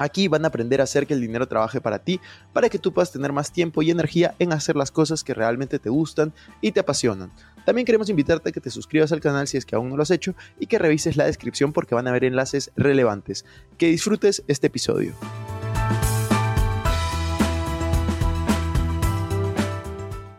[0.00, 2.20] Aquí van a aprender a hacer que el dinero trabaje para ti,
[2.54, 5.78] para que tú puedas tener más tiempo y energía en hacer las cosas que realmente
[5.78, 6.32] te gustan
[6.62, 7.30] y te apasionan.
[7.66, 10.02] También queremos invitarte a que te suscribas al canal si es que aún no lo
[10.02, 13.44] has hecho y que revises la descripción porque van a haber enlaces relevantes.
[13.76, 15.12] Que disfrutes este episodio.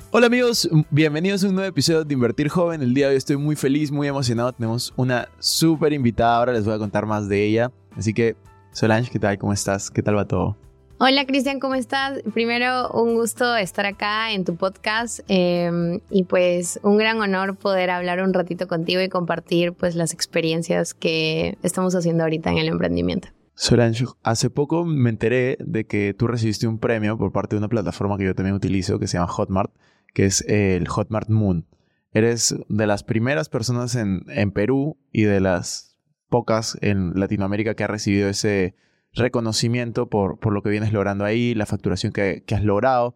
[0.10, 2.82] Hola amigos, bienvenidos a un nuevo episodio de Invertir Joven.
[2.82, 4.54] El día de hoy estoy muy feliz, muy emocionado.
[4.54, 7.72] Tenemos una súper invitada, ahora les voy a contar más de ella.
[7.96, 8.36] Así que
[8.72, 9.38] Solange, ¿qué tal?
[9.38, 9.92] ¿Cómo estás?
[9.92, 10.58] ¿Qué tal va todo?
[10.98, 12.22] Hola Cristian, ¿cómo estás?
[12.34, 17.90] Primero, un gusto estar acá en tu podcast em, y pues un gran honor poder
[17.90, 22.68] hablar un ratito contigo y compartir pues las experiencias que estamos haciendo ahorita en el
[22.68, 23.30] emprendimiento.
[23.56, 27.68] Solange, hace poco me enteré de que tú recibiste un premio por parte de una
[27.68, 29.74] plataforma que yo también utilizo que se llama Hotmart,
[30.14, 31.66] que es el Hotmart Moon.
[32.14, 35.91] Eres de las primeras personas en, en Perú y de las
[36.32, 38.74] pocas en Latinoamérica que ha recibido ese
[39.14, 43.16] reconocimiento por, por lo que vienes logrando ahí, la facturación que, has logrado.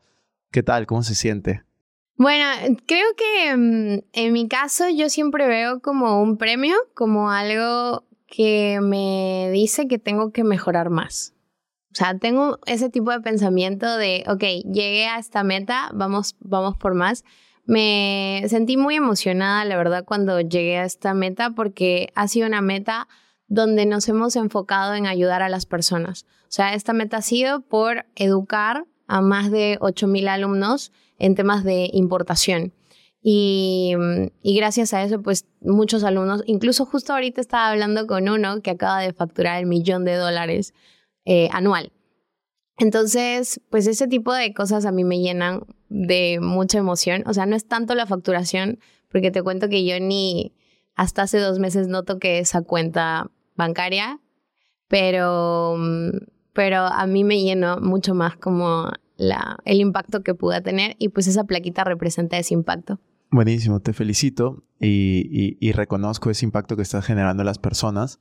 [0.52, 0.86] ¿Qué tal?
[0.86, 1.64] ¿Cómo se siente?
[2.18, 2.46] Bueno,
[2.86, 8.80] creo que mm, en mi caso yo siempre veo como un premio, como algo que
[8.82, 11.34] me dice que tengo que mejorar más.
[11.94, 16.76] O sea, tengo ese tipo de pensamiento de, ok, llegué a esta meta, vamos, vamos
[16.76, 17.24] por más.
[17.66, 22.62] Me sentí muy emocionada, la verdad, cuando llegué a esta meta porque ha sido una
[22.62, 23.08] meta
[23.48, 26.26] donde nos hemos enfocado en ayudar a las personas.
[26.44, 31.64] O sea, esta meta ha sido por educar a más de 8.000 alumnos en temas
[31.64, 32.74] de importación.
[33.28, 33.96] Y,
[34.44, 39.02] gracias a eso, pues muchos alumnos, incluso justo ahorita estaba hablando con uno que acaba
[39.02, 40.76] de facturar el millón de dólares
[41.26, 41.92] eh, anual.
[42.78, 47.24] Entonces, pues ese tipo de cosas a mí me llenan de mucha emoción.
[47.26, 48.80] O sea, no es tanto la facturación,
[49.10, 50.54] porque te cuento que yo ni
[50.94, 54.20] hasta hace dos meses no toqué esa cuenta bancaria,
[54.90, 55.78] pero,
[56.52, 61.10] pero a mí me llenó mucho más como la, el impacto que pude tener y
[61.10, 63.00] pues esa plaquita representa ese impacto.
[63.32, 68.20] Buenísimo, te felicito y, y reconozco ese impacto que estás generando en las personas.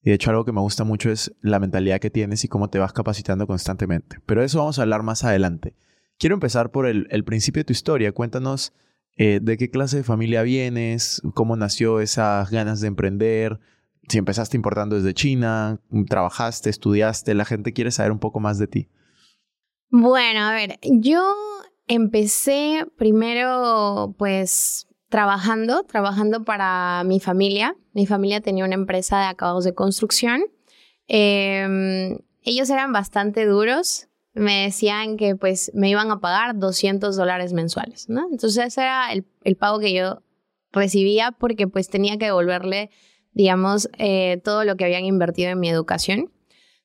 [0.00, 2.70] Y de hecho algo que me gusta mucho es la mentalidad que tienes y cómo
[2.70, 4.18] te vas capacitando constantemente.
[4.26, 5.74] Pero eso vamos a hablar más adelante.
[6.18, 8.12] Quiero empezar por el, principio de tu historia.
[8.12, 8.72] Cuéntanos
[9.16, 13.60] eh, de qué clase de familia vienes, cómo nació esas ganas de emprender,
[14.08, 18.66] si empezaste importando desde China, trabajaste, estudiaste, la gente quiere saber un poco más de
[18.68, 18.88] ti.
[19.88, 21.34] Bueno, a ver, yo
[21.86, 27.76] empecé primero pues trabajando, trabajando para mi familia.
[27.92, 30.42] Mi familia tenía una empresa de acabados de construcción.
[31.08, 34.08] Em, ellos eran bastante duros.
[34.36, 38.28] Me decían que pues me iban a pagar 200 dólares mensuales, ¿no?
[38.30, 40.22] Entonces ese era el, pago que yo
[40.72, 42.90] recibía porque pues tenía que devolverle,
[43.32, 46.30] digamos, eh, todo lo que habían invertido en mi educación.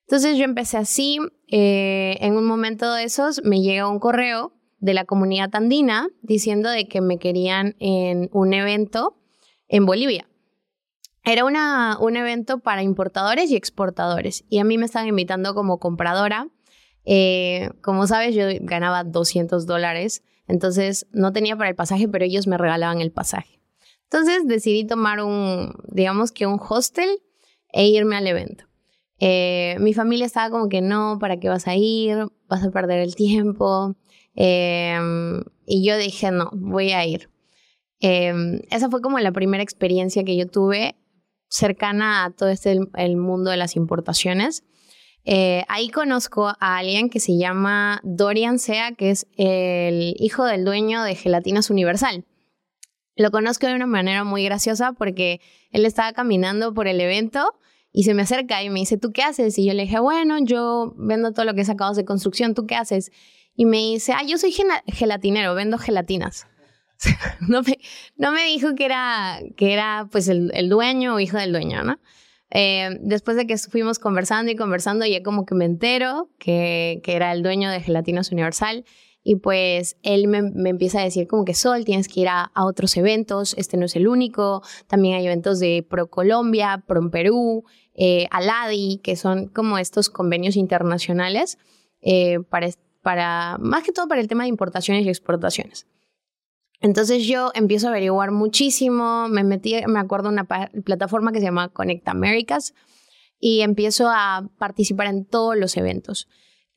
[0.08, 1.20] Entonces yo empecé así.
[1.50, 6.70] Eh, en un momento de esos me llega un correo de la comunidad andina diciendo
[6.70, 9.18] de que me querían en un evento
[9.68, 10.28] en Bolivia.
[11.24, 15.80] Era una, un evento para importadores y exportadores y a mí me estaban invitando como
[15.80, 16.48] compradora.
[17.06, 22.48] Eh, como sabes, yo ganaba 200 dólares, entonces no tenía para el pasaje, pero ellos
[22.48, 23.60] me regalaban el pasaje.
[24.04, 27.10] Entonces decidí tomar un, digamos que un hostel
[27.72, 28.66] e irme al evento.
[29.20, 32.28] Eh, mi familia estaba como que no, ¿para qué vas a ir?
[32.48, 33.96] Vas a perder el tiempo.
[34.36, 37.30] Em, y yo dije, no, voy a ir.
[38.00, 40.96] Em, esa fue como la primera experiencia que yo tuve
[41.48, 44.64] cercana a todo este el, mundo de las importaciones.
[45.24, 50.66] Eh, ahí conozco a alguien que se llama Dorian Sea, que es el hijo del
[50.66, 52.26] dueño de Gelatinas Universal.
[53.16, 55.42] Lo conozco de una manera muy graciosa porque
[55.72, 57.54] él estaba caminando por el evento
[57.92, 59.58] y se me acerca y me dice, ¿tú qué haces?
[59.60, 62.66] Y yo le dije, bueno, yo vendo todo lo que es acabados de construcción, ¿tú
[62.66, 63.12] qué haces?
[63.56, 64.56] y me dice, ah, yo soy
[64.88, 66.48] gelatinero, vendo gelatinas.
[67.42, 67.80] no, me,
[68.16, 71.84] no me dijo que era, que era pues el, el dueño o hijo del dueño,
[71.84, 72.00] ¿no?
[72.54, 77.32] Eh, después de que fuimos conversando y conversando, ya como que me entero que, era
[77.32, 78.86] el dueño de Gelatinas Universal
[79.24, 82.98] y pues él me, empieza a decir como que Sol, tienes que ir a, otros
[82.98, 87.64] eventos, este no es el único, también hay eventos de Pro Colombia, Pro Perú,
[87.94, 91.58] eh, Aladi, que son como estos convenios internacionales
[92.02, 95.88] eh, para, más que todo para el tema de importaciones y exportaciones.
[96.82, 101.70] Entonces yo empiezo a averiguar muchísimo, me metí, me acuerdo, una plataforma que se llama
[101.70, 102.74] Connect Americas
[103.40, 106.28] y empiezo a participar en todos los eventos.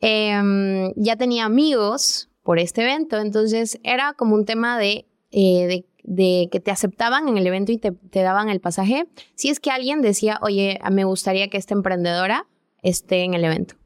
[0.01, 6.49] Em, ya tenía amigos por este evento, entonces era como un tema de, eh, de,
[6.53, 9.07] que te aceptaban en el evento y te, te, daban el pasaje.
[9.35, 12.47] Si es que alguien decía, oye, me gustaría que esta emprendedora
[12.83, 13.77] esté en el evento.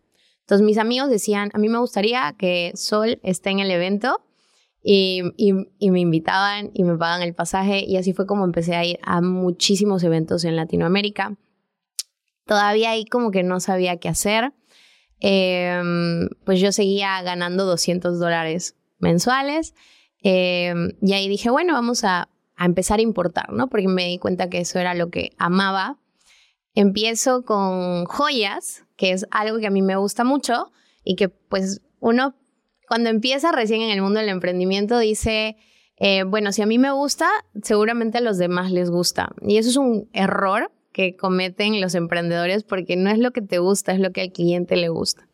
[0.40, 4.20] Entonces mis amigos decían, a mí me gustaría que Sol esté en el evento
[4.90, 8.86] y, y, me invitaban y me pagaban el pasaje y así fue como empecé a
[8.86, 11.36] ir a muchísimos eventos en Latinoamérica.
[12.46, 14.54] Todavía ahí como que no sabía qué hacer.
[15.20, 19.74] Em, pues yo seguía ganando 200 dólares mensuales
[20.22, 23.68] em, y ahí dije, bueno, vamos a, a empezar a importar, ¿no?
[23.68, 25.98] Porque me di cuenta que eso era lo que amaba.
[26.72, 30.72] Empiezo con joyas, que es algo que a mí me gusta mucho
[31.04, 32.34] y que pues uno
[32.88, 35.56] cuando empieza recién en el mundo del emprendimiento dice,
[35.98, 37.28] eh, bueno, si a mí me gusta,
[37.62, 39.30] seguramente a los demás les gusta.
[39.42, 43.58] Y eso es un error que cometen los emprendedores porque no es lo que te
[43.58, 45.28] gusta, es lo que al cliente le gusta.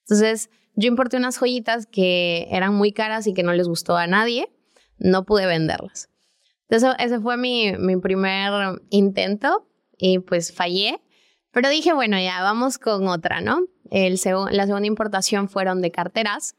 [0.00, 4.06] Entonces, yo importé unas joyitas que eran muy caras y que no les gustó a
[4.06, 4.48] nadie,
[4.98, 6.10] no pude venderlas.
[6.68, 9.66] Entonces, ese fue mi, mi primer intento
[9.96, 11.00] y pues fallé,
[11.52, 13.60] pero dije, bueno, ya vamos con otra, ¿no?
[13.90, 14.20] El
[14.50, 16.54] la segunda importación fueron de carteras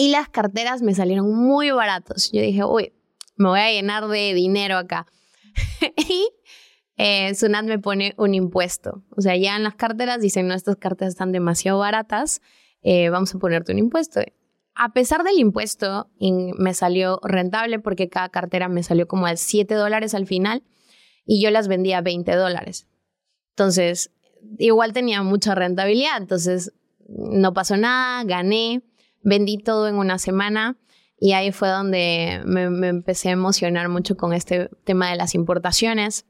[0.00, 2.32] y las carteras me salieron muy baratos.
[2.32, 2.94] Yo dije, uy,
[3.36, 5.06] me voy a llenar de dinero acá.
[6.08, 6.26] y
[6.96, 9.04] eh, Sunat me pone un impuesto.
[9.14, 12.40] O sea, ya en las carteras dicen, no, estas carteras están demasiado baratas,
[12.80, 14.22] eh, vamos a ponerte un impuesto.
[14.74, 19.74] A pesar del impuesto, me salió rentable porque cada cartera me salió como a 7
[19.74, 20.62] dólares al final
[21.26, 22.88] y yo las vendía a 20 dólares.
[23.50, 24.12] Entonces,
[24.56, 26.16] igual tenía mucha rentabilidad.
[26.16, 26.72] Entonces,
[27.06, 28.80] no pasó nada, gané.
[29.22, 30.76] Vendí todo en una semana
[31.18, 36.24] y ahí fue donde me, empecé a emocionar mucho con este tema de las importaciones.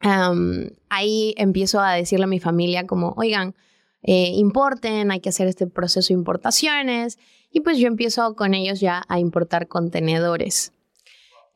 [0.00, 3.54] ahí empiezo a decirle a mi familia como, oigan,
[4.02, 7.18] eh, importen, hay que hacer este proceso de importaciones.
[7.50, 10.72] Y pues yo empiezo con ellos ya a importar contenedores.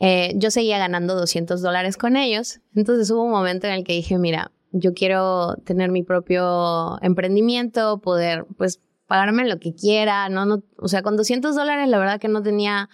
[0.00, 2.60] Eh, yo seguía ganando 200 dólares con ellos.
[2.74, 7.98] Entonces hubo un momento en el que dije, mira, yo quiero tener mi propio emprendimiento,
[7.98, 8.80] poder pues
[9.12, 10.46] pagarme lo que quiera, ¿no?
[10.46, 12.88] no o sea, con 200 dólares la verdad que no tenía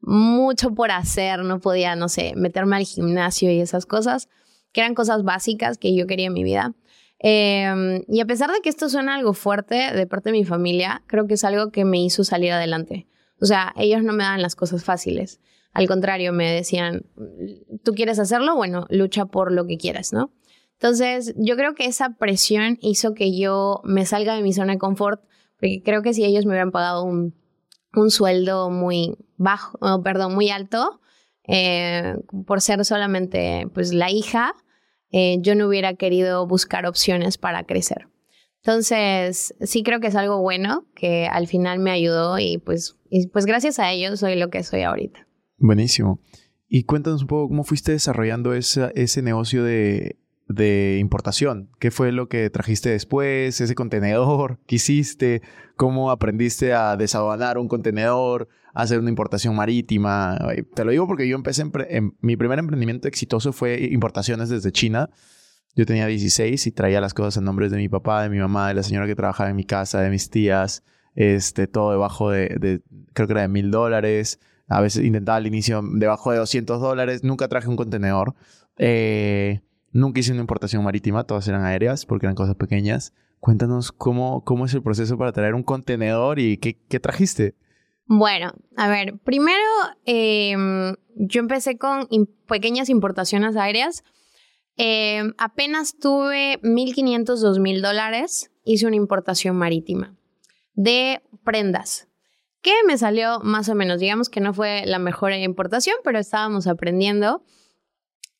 [0.00, 4.28] mucho por hacer, no podía, no sé, meterme al gimnasio y esas cosas,
[4.72, 6.74] que eran cosas básicas que yo quería en mi vida.
[7.20, 11.04] Em, y a pesar de que esto suena algo fuerte de parte de mi familia,
[11.06, 13.06] creo que es algo que me hizo salir adelante.
[13.40, 15.40] O sea, ellos no me dan las cosas fáciles.
[15.74, 17.06] Al contrario, me decían,
[17.84, 20.32] tú quieres hacerlo, bueno, lucha por lo que quieras, ¿no?
[20.72, 24.78] Entonces, yo creo que esa presión hizo que yo me salga de mi zona de
[24.80, 25.22] confort
[25.62, 27.36] porque creo que si ellos me hubieran pagado un,
[27.94, 31.00] un sueldo muy bajo, perdón, muy alto,
[31.46, 32.16] eh,
[32.48, 34.56] por ser solamente pues la hija,
[35.12, 38.08] eh, yo no hubiera querido buscar opciones para crecer.
[38.56, 43.28] Entonces, sí creo que es algo bueno que al final me ayudó y pues, y
[43.28, 45.28] pues gracias a ellos soy lo que soy ahorita.
[45.58, 46.18] Buenísimo.
[46.66, 50.16] Y cuéntanos un poco cómo fuiste desarrollando ese negocio de
[50.48, 51.70] de importación.
[51.78, 53.60] ¿Qué fue lo que trajiste después?
[53.60, 54.58] ¿Ese contenedor?
[54.66, 55.42] ¿Qué hiciste?
[55.76, 58.48] ¿Cómo aprendiste a desaduanar un contenedor?
[58.74, 60.38] Hacer una importación marítima.
[60.74, 65.10] Te lo digo porque yo empecé, en, mi primer emprendimiento exitoso fue importaciones desde China.
[65.74, 68.68] Yo tenía 16 y traía las cosas a nombres de mi papá, de mi mamá,
[68.68, 70.84] de la señora que trabajaba en mi casa, de mis tías,
[71.14, 72.82] este, todo debajo de, de
[73.14, 74.38] creo que era de mil dólares.
[74.68, 77.24] A veces intentaba al inicio debajo de 200 dólares.
[77.24, 78.34] Nunca traje un contenedor.
[78.78, 79.60] Eh,
[79.92, 83.12] Nunca hice una importación marítima, todas eran aéreas porque eran cosas pequeñas.
[83.40, 87.54] Cuéntanos cómo, cómo es el proceso para traer un contenedor y qué, qué trajiste.
[88.06, 89.62] Bueno, a ver, primero
[90.04, 92.08] em, yo empecé con
[92.46, 94.02] pequeñas importaciones aéreas.
[94.76, 100.16] Em, apenas tuve 1.500, 2.000 dólares, hice una importación marítima
[100.74, 102.08] de prendas,
[102.62, 106.66] que me salió más o menos, digamos que no fue la mejor importación, pero estábamos
[106.66, 107.42] aprendiendo.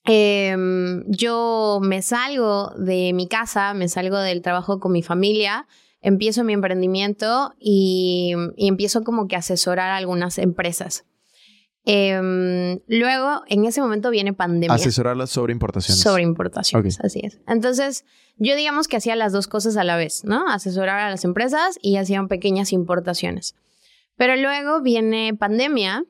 [0.04, 5.66] Em, yo me salgo de mi casa, me salgo del trabajo con mi familia,
[6.00, 11.04] empiezo mi emprendimiento y, empiezo como que a asesorar a algunas empresas.
[11.84, 14.74] Em, luego, en ese momento viene pandemia.
[14.74, 16.00] Asesorarlas sobre importaciones.
[16.00, 17.40] Sobre importaciones, así es.
[17.46, 18.04] Entonces,
[18.36, 20.48] yo digamos que hacía las dos cosas a la vez, ¿no?
[20.48, 23.54] Asesorar a las empresas y hacían pequeñas importaciones.
[24.16, 26.04] Pero luego viene pandemia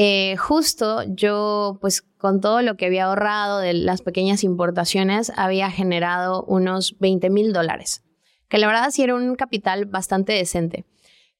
[0.00, 5.72] eh, justo yo, pues con todo lo que había ahorrado de las pequeñas importaciones, había
[5.72, 8.04] generado unos 20 mil dólares,
[8.48, 10.84] que la verdad sí era un capital bastante decente.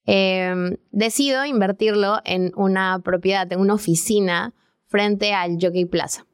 [0.05, 4.53] Em, decido invertirlo en una propiedad, en una oficina
[4.87, 6.25] frente al Jockey Plaza.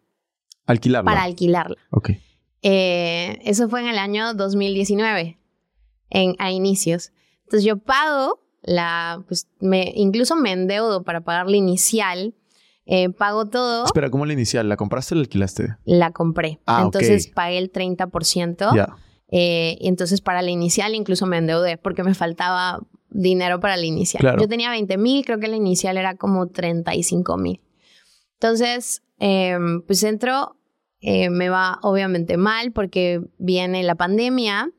[0.65, 1.11] Alquilarla.
[1.11, 1.77] Para alquilarla.
[1.91, 2.09] Ok.
[2.63, 5.37] Eh, eso fue en el año 2019,
[6.09, 7.11] en, a inicios.
[7.43, 12.33] Entonces yo pago la, pues me, incluso me endeudo para pagar la inicial.
[12.87, 13.85] Eh, pago todo.
[13.85, 14.67] Espera, ¿cómo la inicial?
[14.69, 15.75] ¿La compraste o la alquilaste?
[15.85, 16.59] La compré.
[16.65, 18.75] Ah, entonces pagué el 30%.
[18.75, 18.95] Ya.
[19.29, 22.79] Eh, y entonces para la inicial incluso me endeudé porque me faltaba
[23.09, 24.21] dinero para la inicial.
[24.21, 24.39] Claro.
[24.39, 27.61] Yo tenía 20 mil, creo que la inicial era como 35 mil.
[28.33, 29.57] Entonces, eh,
[29.87, 30.57] pues entro,
[31.01, 34.71] eh, me va obviamente mal porque viene la pandemia.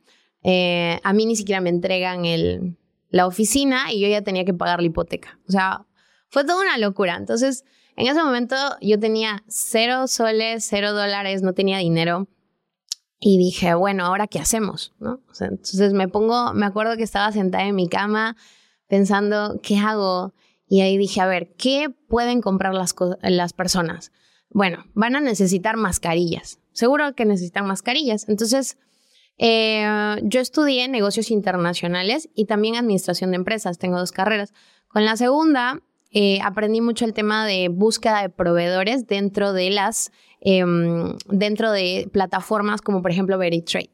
[0.42, 2.76] Eh, a mí ni siquiera me entregan el,
[3.10, 5.38] la oficina y yo ya tenía que pagar la hipoteca.
[5.48, 5.86] O sea,
[6.28, 7.16] fue toda una locura.
[7.16, 7.64] Entonces,
[7.96, 12.28] en ese momento yo tenía cero soles, cero dólares, no tenía dinero.
[13.18, 14.94] Y dije, bueno, ¿ahora qué hacemos?
[14.98, 15.20] ¿No?
[15.40, 18.36] Entonces me pongo, me acuerdo que estaba sentada en mi cama
[18.88, 20.34] pensando, ¿qué hago?
[20.68, 24.12] Y ahí dije, a ver, ¿qué pueden comprar las, las personas?
[24.50, 26.58] Bueno, van a necesitar mascarillas.
[26.72, 28.28] Seguro que necesitan mascarillas.
[28.28, 28.76] Entonces,
[29.38, 33.78] eh, yo estudié negocios internacionales y también administración de empresas.
[33.78, 34.52] Tengo dos carreras.
[34.88, 40.12] Con la segunda, eh, aprendí mucho el tema de búsqueda de proveedores dentro de las,
[40.40, 43.90] em, dentro de plataformas como por ejemplo Veritrade.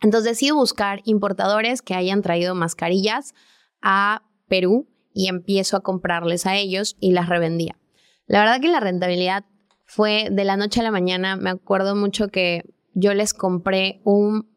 [0.00, 3.34] Entonces decidí buscar importadores que hayan traído mascarillas
[3.82, 7.76] a Perú y empiezo a comprarles a ellos y las revendía.
[8.26, 9.44] La verdad que la rentabilidad
[9.84, 11.36] fue de la noche a la mañana.
[11.36, 12.62] Me acuerdo mucho que
[12.94, 14.53] yo les compré un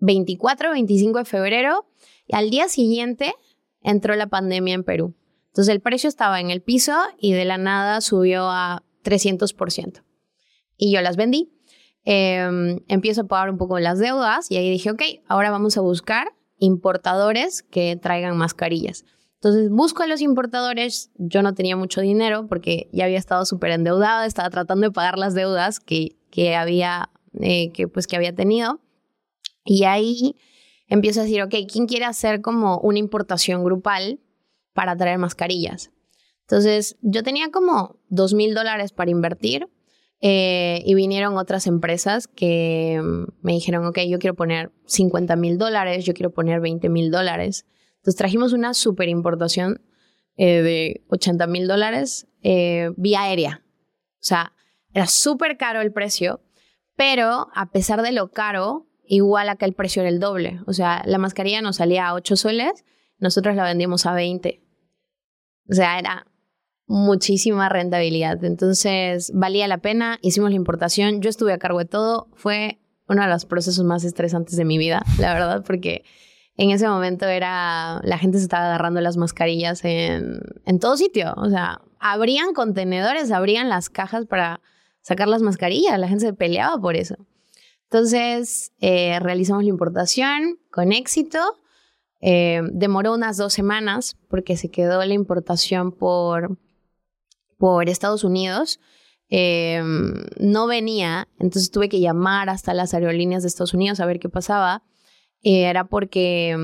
[0.00, 1.86] 24, 25 de febrero
[2.26, 3.34] y al día siguiente
[3.82, 5.14] entró la pandemia en Perú.
[5.48, 10.02] Entonces el precio estaba en el piso y de la nada subió a 300%.
[10.76, 11.52] Y yo las vendí.
[12.04, 15.80] Eh, empiezo a pagar un poco las deudas y ahí dije, ok, ahora vamos a
[15.80, 19.04] buscar importadores que traigan mascarillas.
[19.34, 23.70] Entonces busco a los importadores, yo no tenía mucho dinero porque ya había estado súper
[23.72, 28.34] endeudada, estaba tratando de pagar las deudas que, que, había, eh, que, pues, que había
[28.34, 28.80] tenido.
[29.64, 30.36] Y ahí
[30.88, 34.20] empiezo a decir, ok, ¿quién quiere hacer como una importación grupal
[34.72, 35.90] para traer mascarillas?
[36.42, 39.68] Entonces yo tenía como dos mil dólares para invertir
[40.20, 45.58] eh, y vinieron otras empresas que mm, me dijeron, ok, yo quiero poner 50 mil
[45.58, 47.66] dólares, yo quiero poner 20 mil dólares.
[47.96, 49.80] Entonces trajimos una super importación
[50.36, 53.64] eh, de 80 mil dólares eh, vía aérea.
[54.14, 54.52] O sea,
[54.92, 56.42] era súper caro el precio,
[56.96, 60.60] pero a pesar de lo caro, igual acá el precio era el doble.
[60.66, 62.84] O sea, la mascarilla nos salía a 8 soles,
[63.18, 64.62] nosotros la vendíamos a 20.
[65.68, 66.26] O sea, era
[66.86, 68.42] muchísima rentabilidad.
[68.44, 73.22] Entonces, valía la pena, hicimos la importación, yo estuve a cargo de todo, fue uno
[73.22, 76.04] de los procesos más estresantes de mi vida, la verdad, porque
[76.56, 81.34] en ese momento era, la gente se estaba agarrando las mascarillas en, en todo sitio,
[81.36, 84.60] o sea, abrían contenedores, abrían las cajas para
[85.00, 87.16] sacar las mascarillas, la gente se peleaba por eso.
[87.92, 91.40] Entonces, eh, realizamos la importación con éxito.
[92.20, 96.56] Eh, demoró unas dos semanas porque se quedó la importación por,
[97.58, 98.78] por Estados Unidos.
[99.28, 99.82] Eh,
[100.38, 104.28] no venía, entonces tuve que llamar hasta las aerolíneas de Estados Unidos a ver qué
[104.28, 104.84] pasaba.
[105.42, 106.54] Era porque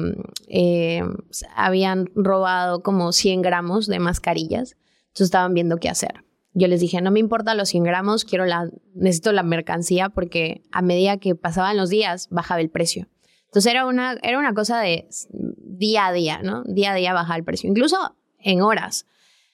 [1.56, 4.76] habían robado como 100 gramos de mascarillas,
[5.09, 6.25] entonces estaban viendo qué hacer.
[6.58, 10.62] Yo les dije, no me importa los 100 gramos, quiero la, necesito la mercancía porque
[10.72, 13.08] a medida que pasaban los días bajaba el precio.
[13.44, 16.64] Entonces era una, era una cosa de día a día, ¿no?
[16.64, 19.06] Día a día bajaba el precio, incluso en horas.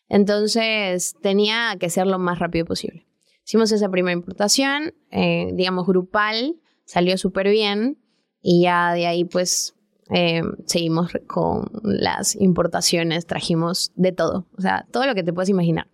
[0.08, 3.04] Entonces tenía que ser lo más rápido posible.
[3.44, 6.54] Hicimos esa primera importación, eh, digamos, grupal,
[6.84, 7.98] salió súper bien
[8.40, 9.74] y ya de ahí pues
[10.14, 15.48] eh, seguimos con las importaciones, trajimos de todo, o sea, todo lo que te puedes
[15.48, 15.88] imaginar.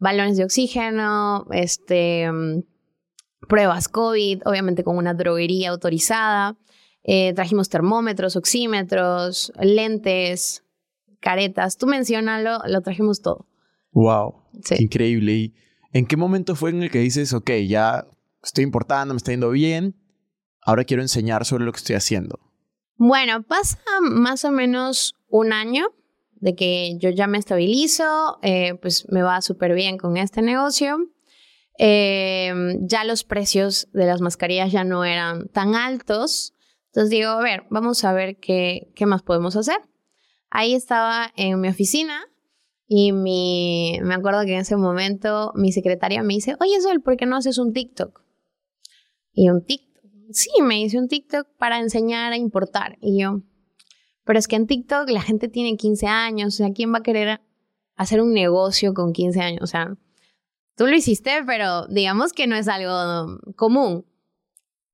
[0.00, 2.28] Balones de oxígeno, este,
[3.48, 6.56] pruebas COVID, obviamente con una droguería autorizada.
[7.02, 10.64] Eh, trajimos termómetros, oxímetros, lentes,
[11.20, 11.76] caretas.
[11.76, 13.46] Tú mencionalo, lo trajimos todo.
[13.92, 14.34] Wow.
[14.62, 14.76] Sí.
[14.78, 15.32] Increíble.
[15.32, 15.54] ¿Y
[15.92, 18.06] en qué momento fue en el que dices, ok, ya
[18.42, 19.96] estoy importando, me está yendo bien,
[20.62, 22.38] ahora quiero enseñar sobre lo que estoy haciendo?
[22.96, 25.88] Bueno, pasa más o menos un año
[26.40, 30.98] de que yo ya me estabilizo, eh, pues me va súper bien con este negocio.
[31.78, 36.54] Eh, ya los precios de las mascarillas ya no eran tan altos.
[36.86, 39.80] Entonces digo, a ver, vamos a ver qué, qué más podemos hacer.
[40.50, 42.26] Ahí estaba en mi oficina
[42.88, 47.16] Y mi, me acuerdo que en ese momento mi secretaria me dice, oye Sol, ¿por
[47.16, 48.20] qué no haces un TikTok?
[49.32, 52.98] Y un TikTok, sí, me hice un TikTok para enseñar a importar.
[53.00, 53.42] Y yo,
[54.24, 57.02] pero es que en TikTok la gente tiene 15 años, o sea, ¿quién va a
[57.02, 57.40] querer
[57.96, 59.62] hacer un negocio con 15 años?
[59.62, 59.96] O sea,
[60.76, 64.06] tú lo hiciste, pero digamos que no es algo común.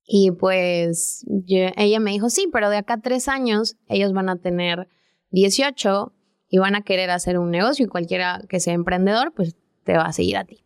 [0.08, 4.36] Y pues ella me dijo, sí, pero de acá a tres años ellos van a
[4.36, 4.88] tener
[5.30, 6.12] 18
[6.48, 10.04] y van a querer hacer un negocio y cualquiera que sea emprendedor, pues te va
[10.04, 10.64] a seguir a ti.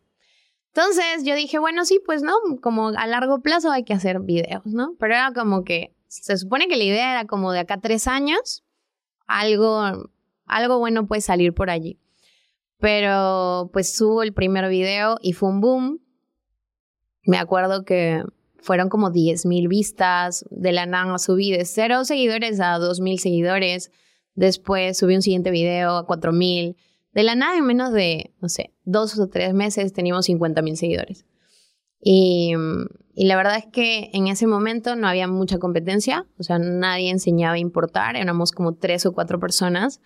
[0.73, 4.65] Entonces yo dije, bueno, sí, pues no, como a largo plazo hay que hacer videos,
[4.65, 4.95] ¿no?
[4.99, 8.63] Pero era como que, se supone que la idea era como de acá tres años,
[9.27, 10.09] algo,
[10.45, 11.99] algo bueno puede salir por allí.
[12.79, 16.01] Pero pues subo el primer video y fue un boom.
[17.23, 18.23] Me acuerdo que
[18.57, 23.19] fueron como 10 mil vistas, de la nada subí de cero seguidores a 2 mil
[23.19, 23.91] seguidores,
[24.35, 26.75] después subí un siguiente video a 4 mil,
[27.13, 30.77] de la nada en menos de, no sé, dos o tres meses teníamos 50 mil
[30.77, 31.25] seguidores.
[32.01, 32.53] Y,
[33.13, 37.11] y, la verdad es que en ese momento no había mucha competencia, o sea, nadie
[37.11, 40.01] enseñaba a importar, éramos como tres o cuatro personas.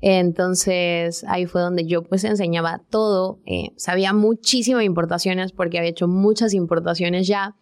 [0.00, 5.90] Entonces ahí fue donde yo pues enseñaba todo, eh, sabía muchísimo de importaciones porque había
[5.90, 7.54] hecho muchas importaciones ya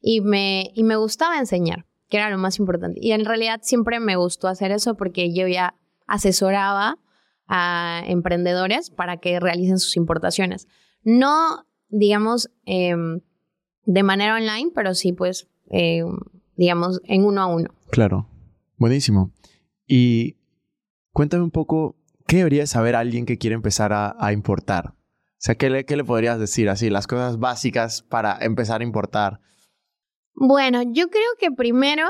[0.00, 2.98] y me, y me gustaba enseñar, que era lo más importante.
[3.02, 5.76] Y en realidad siempre me gustó hacer eso porque yo ya
[6.06, 6.98] asesoraba
[7.46, 10.68] a emprendedores para que realicen sus importaciones.
[11.02, 13.20] No, digamos, em,
[13.84, 16.16] de manera online, pero sí, pues, em,
[16.56, 17.70] digamos, en uno a uno.
[17.90, 18.28] Claro,
[18.78, 19.30] buenísimo.
[19.86, 20.36] Y
[21.12, 21.96] cuéntame un poco,
[22.26, 24.94] ¿qué debería saber alguien que quiere empezar a, importar?
[24.94, 26.88] O sea, ¿qué le, ¿qué le podrías decir así?
[26.88, 29.40] Las cosas básicas para empezar a importar.
[30.34, 32.06] Bueno, yo creo que primero,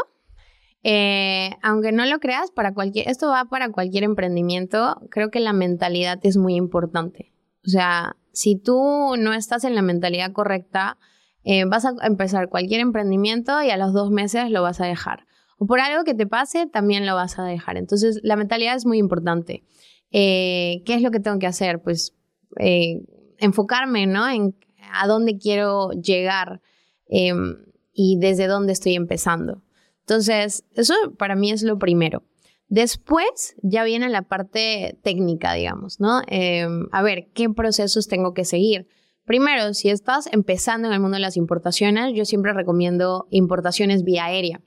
[0.84, 5.52] eh, aunque no lo creas, para cualquier, esto va para cualquier emprendimiento, creo que la
[5.52, 7.31] mentalidad es muy importante.
[7.66, 10.98] O sea, si tú no estás en la mentalidad correcta,
[11.44, 15.26] eh, vas a empezar cualquier emprendimiento y a los dos meses lo vas a dejar.
[15.58, 17.76] O por algo que te pase, también lo vas a dejar.
[17.76, 19.64] Entonces, la mentalidad es muy importante.
[20.10, 21.80] Eh, ¿Qué es lo que tengo que hacer?
[21.80, 22.16] Pues
[23.38, 24.28] enfocarme, ¿no?
[24.28, 24.56] En
[24.92, 26.60] a dónde quiero llegar.
[27.94, 29.62] Y desde dónde estoy empezando.
[30.00, 32.24] Entonces, eso para mí es lo primero.
[32.72, 36.22] Después ya viene la parte técnica, digamos, ¿no?
[36.26, 38.88] Em, a ver, ¿qué procesos tengo que seguir?
[39.26, 44.24] Primero, si estás empezando en el mundo de las importaciones, yo siempre recomiendo importaciones vía
[44.24, 44.62] aérea.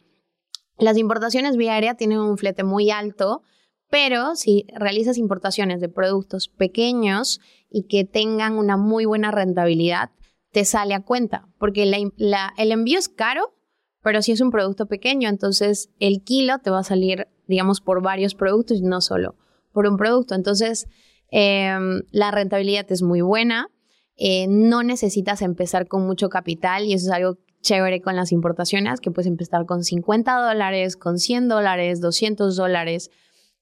[0.77, 3.41] Las importaciones vía aérea tienen un flete muy alto,
[3.89, 7.41] pero si realizas importaciones de productos pequeños
[7.71, 10.11] y que tengan una muy buena rentabilidad,
[10.51, 13.55] te sale a cuenta, porque el envío es caro,
[14.03, 18.01] pero si es un producto pequeño, entonces el kilo te va a salir, digamos, por
[18.01, 19.35] varios productos y no solo
[19.71, 20.35] por un producto.
[20.35, 20.87] Entonces,
[21.31, 23.69] em, la rentabilidad es muy buena,
[24.17, 29.01] eh, no necesitas empezar con mucho capital y eso es algo chévere con las importaciones,
[29.01, 33.09] que puedes empezar con 50 dólares, con 100 dólares, 200 dólares.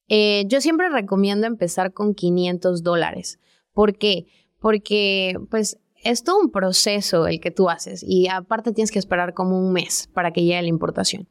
[0.08, 3.40] Eh, yo siempre recomiendo empezar con 500 dólares.
[3.72, 4.28] ¿Por qué?
[4.60, 9.34] Porque pues es todo un proceso el que tú haces y aparte tienes que esperar
[9.34, 11.28] como un mes para que llegue la importación.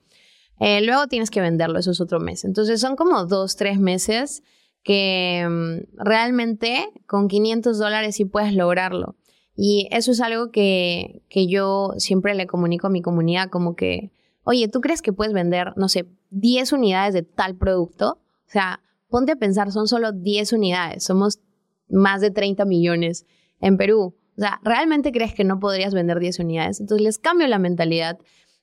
[0.64, 2.44] Eh, luego tienes que venderlo, eso es otro mes.
[2.44, 4.44] Entonces son como dos, tres meses
[4.84, 9.16] que mm, realmente con 500 dólares sí puedes lograrlo.
[9.56, 14.12] Y eso es algo que, que yo siempre le comunico a mi comunidad como que,
[14.44, 18.20] oye, ¿tú crees que puedes vender, no sé, 10 unidades de tal producto?
[18.46, 21.40] O sea, ponte a pensar, son solo 10 unidades, somos
[21.88, 23.26] más de 30 millones
[23.60, 24.14] en Perú.
[24.38, 26.78] O sea, ¿realmente crees que no podrías vender 10 unidades?
[26.78, 28.20] Entonces les cambio la mentalidad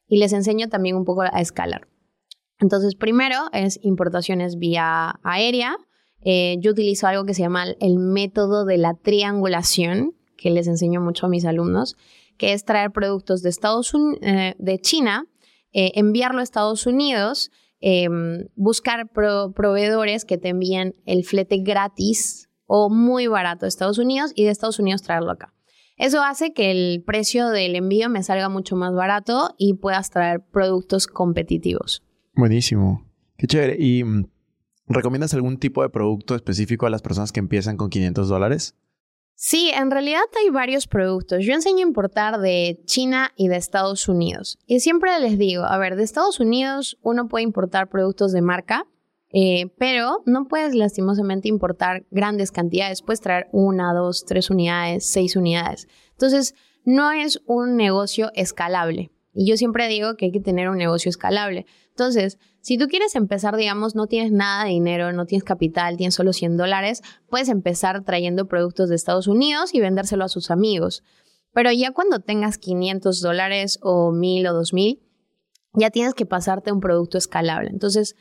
[0.09, 1.87] y les enseño también un poco a escalar.
[2.59, 5.77] Entonces, primero es importaciones vía aérea.
[6.21, 10.99] Eh, yo utilizo algo que se llama el método de la triangulación, que les enseño
[10.99, 11.95] mucho a mis alumnos,
[12.37, 15.25] que es traer productos de, Estados eh, de China,
[15.71, 22.89] eh, enviarlo a Estados Unidos, em, buscar proveedores que te envíen el flete gratis o
[22.89, 25.53] muy barato de Estados Unidos y de Estados Unidos traerlo acá.
[25.99, 30.39] Eso hace que el precio del envío me salga mucho más barato y puedas traer
[30.39, 32.01] productos competitivos.
[32.33, 33.05] Buenísimo.
[33.37, 33.75] Qué chévere.
[33.77, 34.25] ¿Y mm,
[34.87, 38.75] recomiendas algún tipo de producto específico a las personas que empiezan con 500 dólares?
[39.35, 41.45] Sí, en realidad hay varios productos.
[41.45, 44.57] Yo enseño a importar de China y de Estados Unidos.
[44.65, 48.85] Y siempre les digo, a ver, de Estados Unidos uno puede importar productos de marca,
[49.31, 55.35] eh, pero no puedes lastimosamente importar grandes cantidades, puedes traer una, dos, tres unidades, seis
[55.35, 55.87] unidades.
[56.11, 59.11] Entonces, no es un negocio escalable.
[59.33, 61.65] Y yo siempre digo que hay que tener un negocio escalable.
[61.89, 66.15] Entonces, si tú quieres empezar, digamos, no tienes nada de dinero, no tienes capital, tienes
[66.15, 71.03] solo 100 dólares, puedes empezar trayendo productos de Estados Unidos y vendérselo a sus amigos.
[71.53, 75.01] Pero ya cuando tengas 500 dólares o 1000 o 2000,
[75.73, 77.69] ya tienes que pasarte a un producto escalable.
[77.69, 78.15] Entonces,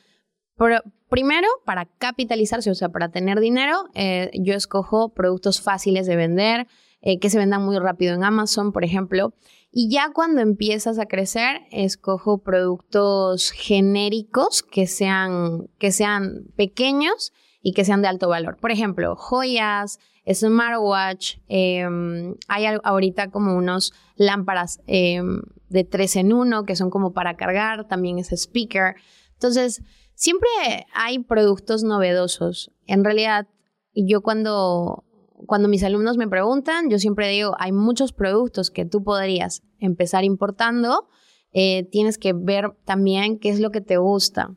[1.08, 6.66] primero, para capitalizarse, o sea, para tener dinero, eh, yo escojo productos fáciles de vender,
[7.00, 9.32] eh, que se vendan muy rápido en Amazon, por ejemplo.
[9.70, 17.72] Y ya cuando empiezas a crecer, escojo productos genéricos que sean, que sean pequeños y
[17.72, 18.56] que sean de alto valor.
[18.56, 19.98] Por ejemplo, joyas,
[20.32, 27.12] smartwatch, em, hay ahorita como unos lámparas em, de 3 en 1 que son como
[27.12, 28.96] para cargar, también es speaker.
[29.34, 29.82] Entonces,
[30.18, 30.48] siempre
[30.92, 32.72] hay productos novedosos.
[32.86, 33.46] En realidad,
[33.94, 35.04] yo cuando
[35.46, 40.24] cuando mis alumnos me preguntan, yo siempre digo, hay muchos productos que tú podrías empezar
[40.24, 41.08] importando,
[41.52, 44.56] eh, tienes que ver también qué es lo que te gusta.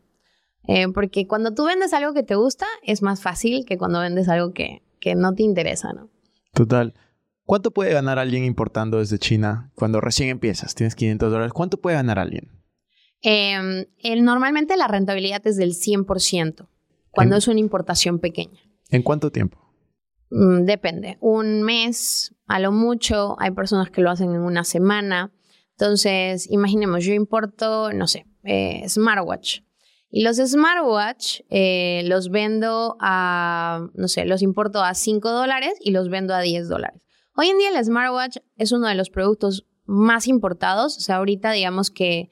[0.67, 4.27] Eh, porque cuando tú vendes algo que te gusta, es más fácil que cuando vendes
[4.27, 6.09] algo que, que no te interesa, ¿no?
[6.53, 6.95] Total.
[7.45, 10.73] ¿Cuánto puede ganar alguien importando desde China cuando recién empiezas?
[10.73, 11.53] Tienes 500 dólares.
[11.53, 12.49] ¿Cuánto puede ganar alguien?
[13.21, 16.67] Em, el, normalmente la rentabilidad es del 100%
[17.11, 18.59] cuando es una importación pequeña.
[18.89, 19.59] ¿En cuánto tiempo?
[20.31, 25.31] Mm, depende, un mes, a lo mucho, hay personas que lo hacen en una semana.
[25.71, 29.61] Entonces, imaginemos, yo importo, no sé, eh, smartwatch.
[30.09, 35.91] Y los smartwatch eh, los vendo a, no sé, los importo a 5 dólares y
[35.91, 37.01] los vendo a 10 dólares.
[37.35, 40.97] Hoy en día el smartwatch es uno de los productos más importados.
[40.97, 42.29] O sea, ahorita digamos que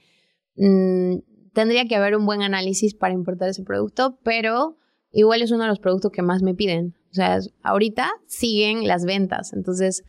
[0.60, 1.18] mm,
[1.54, 4.78] tendría que haber un buen análisis para importar ese producto, pero
[5.12, 6.96] igual es uno de los productos que más me piden.
[7.12, 10.04] O sea, ahorita siguen las ventas, entonces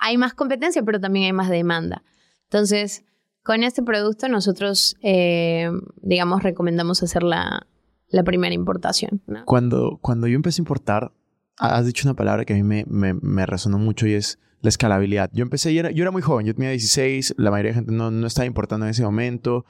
[0.00, 2.04] hay más competencia, pero también hay más demanda.
[2.44, 3.04] Entonces,
[3.42, 5.70] con este producto nosotros, eh,
[6.02, 7.66] digamos, recomendamos hacer la,
[8.24, 9.22] primera importación.
[9.44, 11.12] Cuando, cuando yo empecé a importar,
[11.56, 15.30] has dicho una palabra que a mí me, me, resonó mucho y es la escalabilidad.
[15.32, 17.92] Yo empecé, yo era, yo era muy joven, yo tenía 16, la mayoría de gente
[17.92, 19.64] no, no estaba importando en ese momento.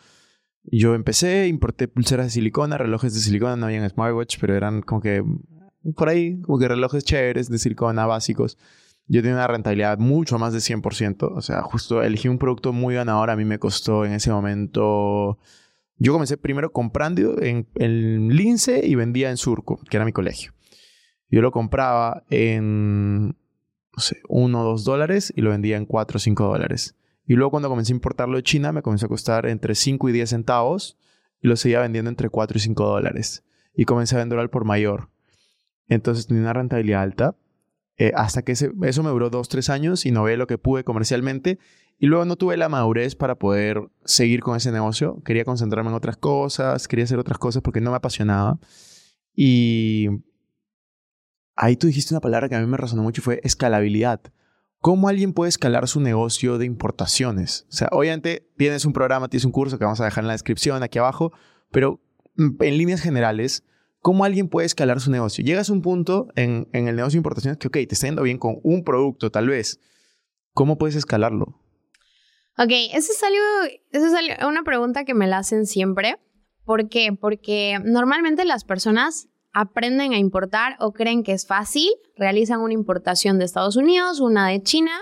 [0.65, 5.01] Yo empecé, importé pulseras de silicona, relojes de silicona, no habían smartwatch, pero eran como
[5.01, 5.23] que
[5.95, 8.59] por ahí, como que relojes chéveres de silicona básicos.
[9.07, 11.33] Yo tenía una rentabilidad mucho más de 100%.
[11.35, 13.31] O sea, justo elegí un producto muy ganador.
[13.31, 15.39] A mí me costó en ese momento...
[15.97, 20.53] Yo comencé primero comprando en, el Lince y vendía en Surco, que era mi colegio.
[21.29, 23.37] Yo lo compraba en,
[23.99, 26.95] no sé, 1 o 2 dólares y lo vendía en 4 o 5 dólares.
[27.27, 30.13] Y luego cuando comencé a importarlo de China, me comenzó a costar entre 5 y
[30.13, 30.97] 10 centavos
[31.43, 33.43] y lo seguía vendiendo entre 4 y 5 dólares.
[33.75, 35.11] Y comencé a venderlo al por mayor.
[35.89, 37.37] Entonces tenía una rentabilidad alta.
[37.97, 40.85] Eh, hasta que eso me duró dos, tres años y no ve lo que pude
[40.85, 41.59] comercialmente.
[41.99, 45.21] Y luego no tuve la madurez para poder seguir con ese negocio.
[45.25, 48.61] Quería concentrarme en otras cosas, quería hacer otras cosas porque no me apasionaba.
[49.35, 50.07] Y
[51.59, 54.21] ahí tú dijiste una palabra que a mí me resonó mucho y fue escalabilidad.
[54.81, 57.67] ¿Cómo alguien puede escalar su negocio de importaciones?
[57.69, 60.35] O sea, obviamente tienes un programa, tienes un curso que vamos a dejar en la
[60.35, 61.33] descripción aquí abajo,
[61.71, 62.01] pero
[62.37, 63.65] mm, en líneas generales,
[64.01, 65.45] ¿Cómo alguien puede escalar su negocio?
[65.45, 68.39] Llegas a un punto en, el negocio de importaciones que, ok, te está yendo bien
[68.39, 69.81] con un producto, tal vez.
[70.55, 71.61] ¿Cómo puedes escalarlo?
[72.57, 76.17] Ok, eso es algo, eso es una pregunta que me la hacen siempre.
[76.65, 77.13] ¿Por qué?
[77.13, 83.39] Porque normalmente las personas aprenden a importar o creen que es fácil, realizan una importación
[83.39, 84.93] de Estados Unidos, una de China,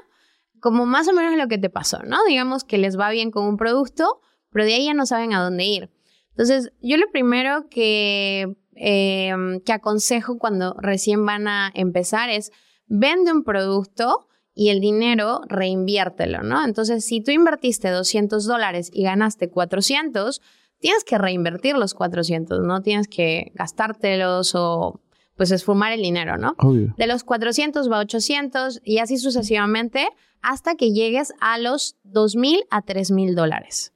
[0.60, 2.24] como más o menos lo que te pasó, ¿no?
[2.26, 5.42] Digamos que les va bien con un producto, pero de ahí ya no saben a
[5.42, 5.90] dónde ir.
[6.30, 12.52] Entonces, yo lo primero que Em, que aconsejo cuando recién van a empezar es
[12.86, 16.62] vende un producto y el dinero reinviértelo, ¿no?
[16.62, 20.42] Entonces, si tú invertiste 200 dólares y ganaste 400,
[20.78, 25.00] tienes que reinvertir los 400, no tienes que gastártelos o
[25.36, 26.56] pues esfumar el dinero, ¿no?
[26.96, 30.08] De los 400 va a 800 y así sucesivamente
[30.40, 33.92] hasta que llegues a los 2.000 a 3.000 dólares.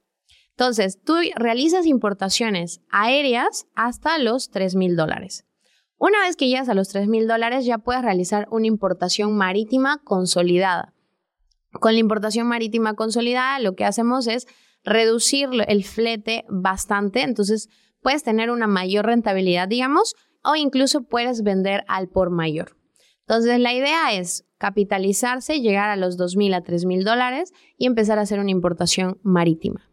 [0.61, 5.43] Entonces, tú realizas importaciones aéreas hasta los 3 mil dólares.
[5.97, 9.97] Una vez que llegas a los 3 mil dólares, ya puedes realizar una importación marítima
[10.03, 10.93] consolidada.
[11.71, 14.45] Con la importación marítima consolidada, lo que hacemos es
[14.83, 17.69] reducir el flete bastante, entonces
[18.01, 22.75] puedes tener una mayor rentabilidad, digamos, o incluso puedes vender al por mayor.
[23.27, 27.85] Entonces, la idea es capitalizarse, llegar a los 2 mil a 3 mil dólares y
[27.85, 29.89] empezar a hacer una importación marítima.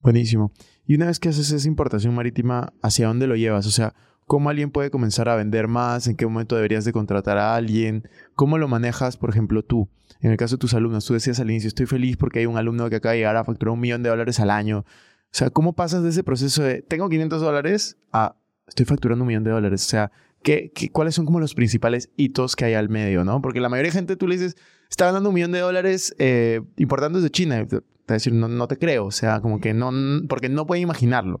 [0.00, 0.52] Buenísimo.
[0.84, 3.66] Y una vez que haces esa importación marítima, ¿hacia dónde lo llevas?
[3.66, 3.94] O sea,
[4.26, 6.06] ¿cómo alguien puede comenzar a vender más?
[6.06, 8.08] ¿En qué momento deberías de contratar a alguien?
[8.34, 9.88] ¿Cómo lo manejas, por ejemplo, tú?
[10.20, 12.58] En el caso de tus alumnos, tú decías al inicio, estoy feliz porque hay un
[12.58, 14.80] alumno que acaba de llegar a facturar un millón de dólares al año.
[14.80, 18.36] O sea, ¿cómo pasas de ese proceso de tengo 500 dólares a
[18.66, 19.84] estoy facturando un millón de dólares?
[19.84, 20.10] O sea,
[20.42, 23.40] ¿qué, cuáles son como los principales hitos que hay al medio, no?
[23.42, 24.56] Porque la mayoría de gente tú le dices,
[24.90, 27.66] está ganando un millón de dólares eh, importando desde China.
[28.08, 29.06] A decir, no, te creo.
[29.06, 29.90] O sea, como que no,
[30.28, 31.40] porque no puede imaginarlo.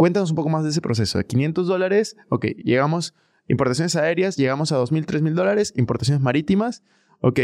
[0.00, 1.18] Cuéntanos un poco más de ese proceso.
[1.18, 3.14] De 500 dólares, ok, llegamos,
[3.48, 6.82] importaciones aéreas, llegamos a 2.000, 3.000 dólares, importaciones marítimas,
[7.20, 7.38] ok.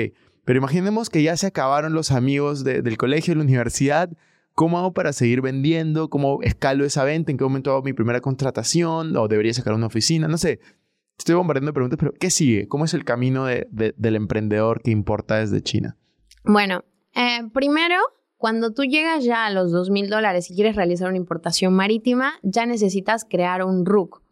[0.47, 4.09] Pero imaginemos que ya se acabaron los amigos del colegio, de la universidad,
[4.55, 6.09] ¿Cómo hago para seguir vendiendo?
[6.09, 7.31] ¿Cómo escalo esa venta?
[7.31, 9.14] ¿En qué momento hago mi primera contratación?
[9.19, 10.27] ¿O debería sacar una oficina?
[10.27, 10.61] No sé.
[11.19, 12.66] Estoy bombardeando de preguntas, pero ¿qué sigue?
[12.66, 15.99] ¿Cómo es el camino del emprendedor que importa desde China?
[16.42, 17.97] Bueno, eh, primero,
[18.37, 22.35] cuando tú llegas ya a los dos mil dólares y quieres realizar una importación marítima,
[22.42, 24.22] ya necesitas crear un RUC.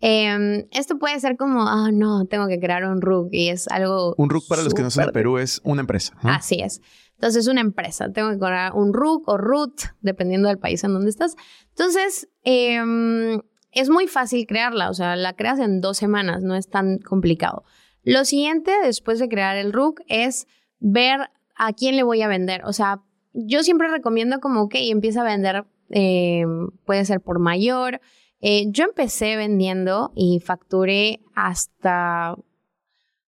[0.00, 4.14] Em, esto puede ser como, ah, no, tengo que crear un RUC y es algo.
[4.18, 6.14] Un RUC, para los que no son de Perú, es una empresa.
[6.22, 6.80] Así es.
[7.14, 8.12] Entonces, es una empresa.
[8.12, 11.36] Tengo que crear un RUC o RUT, dependiendo del país en donde estás.
[11.68, 13.40] Entonces, em,
[13.70, 14.90] es muy fácil crearla.
[14.90, 17.62] O sea, la creas en dos semanas, no es tan complicado.
[18.02, 20.48] Lo siguiente, después de crear el RUC, es
[20.80, 22.64] ver a quién le voy a vender.
[22.64, 28.00] O sea, yo siempre recomiendo como, ok, empieza a vender, em, puede ser por mayor.
[28.40, 32.36] Eh, yo empecé vendiendo y facturé hasta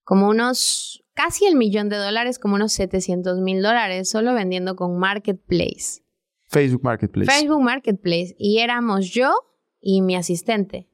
[0.03, 4.97] como unos casi el millón de dólares, como unos 700 mil dólares, solo vendiendo con
[4.97, 6.01] Marketplace.
[6.49, 7.31] Facebook Marketplace.
[7.31, 8.35] Facebook Marketplace.
[8.37, 9.31] Y éramos yo
[9.79, 10.87] y mi asistente.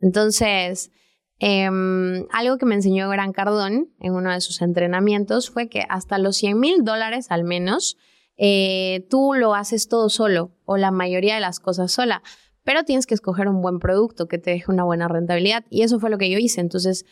[0.00, 0.90] Entonces,
[1.38, 6.18] em, algo que me enseñó Gran Cardón en uno de sus entrenamientos fue que hasta
[6.18, 7.96] los 100 mil dólares al menos,
[8.36, 12.22] eh, tú lo haces todo solo o la mayoría de las cosas sola.
[12.64, 15.64] Pero tienes que escoger un buen producto que te deje una buena rentabilidad.
[15.70, 16.60] Y eso fue lo que yo hice.
[16.60, 17.04] Entonces,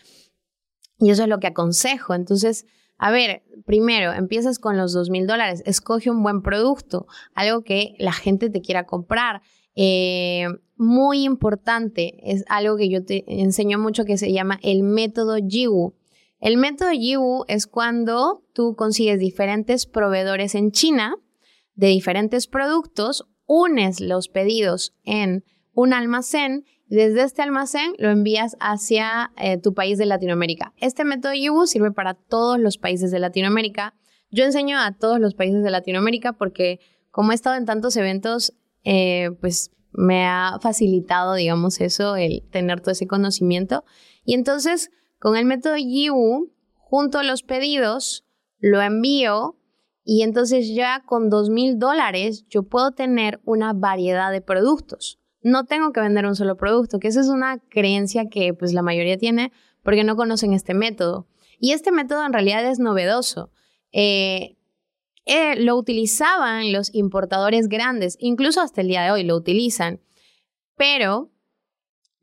[0.98, 2.14] y eso es lo que aconsejo.
[2.14, 2.66] Entonces,
[2.98, 7.94] a ver, primero, empiezas con los dos mil dólares, escoge un buen producto, algo que
[7.98, 9.42] la gente te quiera comprar.
[9.74, 15.37] Eh, muy importante, es algo que yo te enseño mucho que se llama el método
[15.37, 15.94] Jiwu.
[16.44, 21.16] El método Jiwu es cuando tú consigues diferentes proveedores en China
[21.74, 29.33] de diferentes productos, unes los pedidos en un almacén desde este almacén lo envías hacia
[29.38, 30.74] eh, tu país de Latinoamérica.
[30.76, 33.94] Este método Yubu sirve para todos los países de Latinoamérica.
[34.30, 36.78] Yo enseño a todos los países de Latinoamérica porque
[37.11, 38.52] como he estado en tantos eventos,
[38.85, 43.83] eh, pues me ha facilitado, digamos, eso, el tener todo ese conocimiento.
[44.26, 44.90] Y entonces,
[45.24, 48.24] con el método Yiwu, junto a los pedidos,
[48.60, 49.56] lo envío
[50.04, 55.66] y entonces ya con dos mil dólares yo puedo tener una variedad de productos no
[55.66, 59.18] tengo que vender un solo producto, que esa es una creencia que pues la mayoría
[59.18, 61.28] tiene porque no conocen este método.
[61.60, 63.52] Y este método en realidad es novedoso.
[63.92, 64.56] Eh,
[65.26, 70.00] eh, lo utilizaban los importadores grandes, incluso hasta el día de hoy lo utilizan,
[70.76, 71.30] pero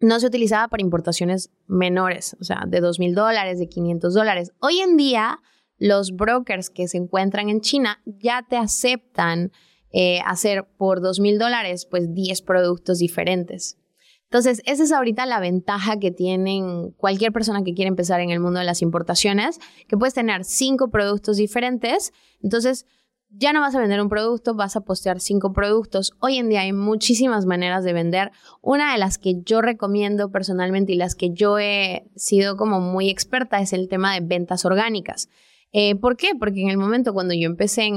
[0.02, 4.52] no se utilizaba para importaciones menores, o sea, de 2 mil dólares, de 500 dólares.
[4.60, 5.40] Hoy en día,
[5.78, 9.52] los brokers que se encuentran en China ya te aceptan
[9.92, 13.78] eh, hacer por dos mil dólares, pues 10 productos diferentes.
[14.24, 18.40] Entonces, esa es ahorita la ventaja que tienen cualquier persona que quiere empezar en el
[18.40, 19.60] mundo de las importaciones,
[19.90, 22.14] que puedes tener cinco productos diferentes.
[22.42, 22.86] Entonces,
[23.34, 26.14] ya no vas a vender un producto, vas a postear cinco productos.
[26.20, 28.32] Hoy en día hay muchísimas maneras de vender.
[28.62, 33.10] Una de las que yo recomiendo personalmente y las que yo he sido como muy
[33.10, 35.30] experta es el tema de ventas orgánicas.
[35.72, 36.32] Eh, ¿Por qué?
[36.38, 37.92] Porque en el momento cuando yo empecé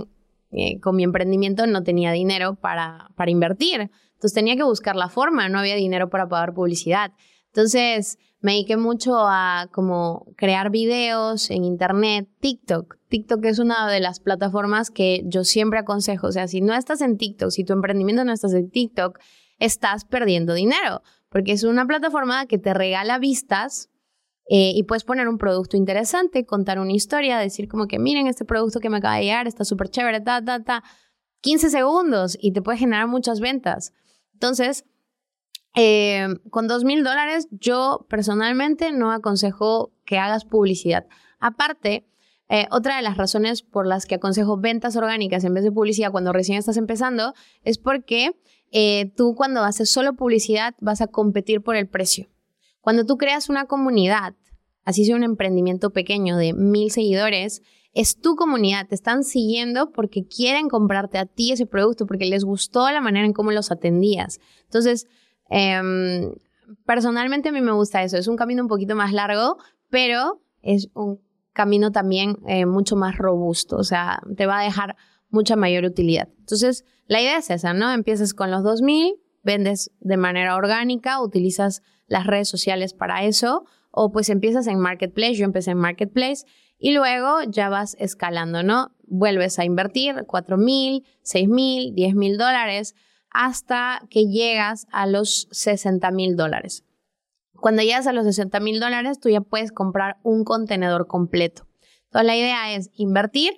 [0.53, 3.91] eh, con mi emprendimiento no tenía dinero para, para invertir.
[4.13, 7.13] Entonces tenía que buscar la forma, no había dinero para pagar publicidad.
[7.47, 12.99] Entonces me dediqué mucho a como crear videos en internet, TikTok.
[13.15, 16.27] TikTok es una de las plataformas que yo siempre aconsejo.
[16.27, 19.21] O sea, si no estás en TikTok, si tu emprendimiento no estás en TikTok,
[19.61, 23.89] estás perdiendo dinero, porque es una plataforma que te regala vistas
[24.51, 28.45] eh, y puedes poner un producto interesante, contar una historia, decir como que miren este
[28.45, 30.83] producto que me acaba de llegar, está súper chévere, ta, ta, ta.
[31.43, 33.93] 15 segundos y te puede generar muchas ventas.
[34.33, 34.87] Entonces,
[35.77, 41.07] eh, con dos mil dólares, yo personalmente no aconsejo que hagas publicidad.
[41.39, 42.09] Aparte,
[42.49, 46.13] eh, otra de las razones por las que aconsejo ventas orgánicas en vez de publicidad
[46.13, 48.33] cuando recién estás empezando es porque
[49.15, 52.29] tú cuando haces solo publicidad vas a competir por el precio.
[52.81, 54.35] Cuando tú creas una comunidad,
[54.85, 57.63] así sea un emprendimiento pequeño de mil seguidores,
[57.95, 62.45] es tu comunidad, te están siguiendo porque quieren comprarte a ti ese producto, porque les
[62.45, 64.41] gustó la manera en cómo los atendías.
[64.65, 65.07] Entonces,
[65.49, 66.35] em,
[66.85, 68.19] personalmente a mí me gusta eso.
[68.19, 69.57] Es un camino un poquito más largo,
[69.89, 71.21] pero es un
[71.55, 73.77] camino también eh, mucho más robusto.
[73.77, 74.97] O sea, te va a dejar
[75.31, 76.29] mucha mayor utilidad.
[76.39, 77.91] Entonces, la idea es esa, ¿no?
[77.93, 84.11] Empiezas con los 2000, vendes de manera orgánica, utilizas las redes sociales para eso, o
[84.11, 86.45] pues empiezas en Marketplace, yo empecé en Marketplace,
[86.79, 88.91] y luego ya vas escalando, ¿no?
[89.07, 92.95] Vuelves a invertir 4 mil, 6 mil, 10 mil dólares,
[93.31, 96.84] hasta que llegas a los 60 mil dólares.
[97.61, 101.67] Cuando llegas a los 60 mil dólares, tú ya puedes comprar un contenedor completo.
[102.07, 103.53] Entonces, la idea es invertir,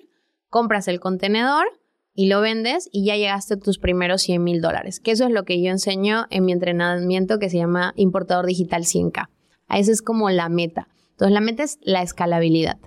[0.49, 1.67] compras el contenedor
[2.13, 5.31] y lo vendes y ya llegaste a tus primeros 100 mil dólares, que eso es
[5.31, 9.29] lo que yo enseño en mi entrenamiento que se llama Importador Digital 100K.
[9.69, 10.87] Esa es como la meta.
[11.11, 12.79] Entonces, la meta es la escalabilidad.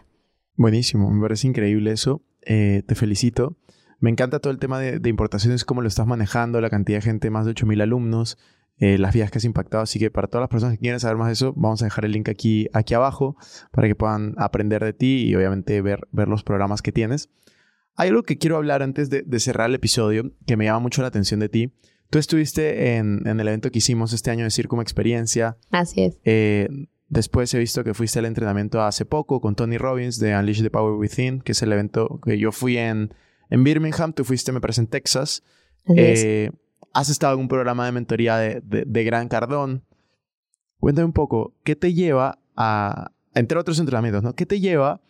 [0.56, 2.22] Buenísimo, me parece increíble eso.
[2.42, 3.56] Eh, te felicito.
[4.00, 7.30] Me encanta todo el tema de, importaciones, cómo lo estás manejando, la cantidad de gente,
[7.30, 8.38] más de 8.000 alumnos,
[8.80, 9.82] eh, las vías que has impactado.
[9.82, 12.06] Así que para todas las personas que quieran saber más de eso, vamos a dejar
[12.06, 13.36] el link aquí, aquí abajo
[13.72, 17.28] para que puedan aprender de ti y obviamente ver, ver los programas que tienes.
[17.96, 21.08] Hay algo que quiero hablar antes de, cerrar el episodio que me llama mucho la
[21.08, 21.74] atención de ti.
[22.08, 25.58] Tú estuviste en, el evento que hicimos este año de Circum Experiencia.
[25.70, 26.16] Así es.
[26.24, 26.68] Eh,
[27.08, 30.70] después he visto que fuiste al entrenamiento hace poco con Tony Robbins de Unleash the
[30.70, 33.12] Power Within, que es el evento que yo fui en,
[33.50, 35.42] en Birmingham, tú fuiste, me parece, en Texas.
[35.94, 36.50] Eh,
[36.92, 39.84] has estado en un programa de mentoría de, de, Gran Cardón.
[40.78, 44.34] Cuéntame un poco, ¿qué te lleva a, entre otros entrenamientos, ¿no?
[44.34, 45.00] ¿Qué te lleva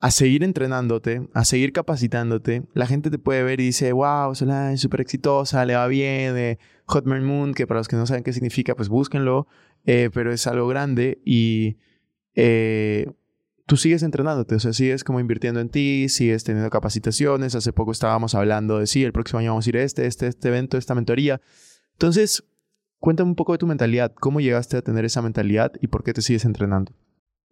[0.00, 2.64] a seguir entrenándote, a seguir capacitándote?
[2.74, 6.34] La gente te puede ver y dice, wow, Solana es súper exitosa, le va bien,
[6.34, 9.46] de Hotman Moon, que para los que no saben qué significa, pues búsquenlo,
[9.84, 11.76] eh, pero es algo grande y
[12.34, 13.12] eh,
[13.66, 17.54] tú sigues entrenándote, o sea, sigues como invirtiendo en ti, sigues teniendo capacitaciones.
[17.54, 20.26] Hace poco estábamos hablando de, sí, el próximo año vamos a ir a este, este,
[20.26, 21.40] este evento, esta mentoría.
[21.92, 22.44] Entonces,
[22.98, 24.12] cuéntame un poco de tu mentalidad.
[24.14, 26.92] ¿Cómo llegaste a tener esa mentalidad y por qué te sigues entrenando?